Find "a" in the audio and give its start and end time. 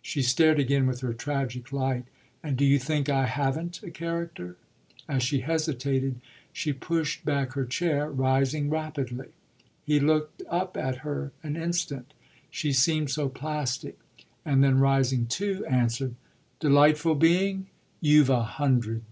3.82-3.90, 18.30-18.42